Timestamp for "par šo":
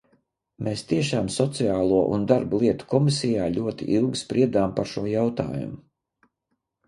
4.79-5.03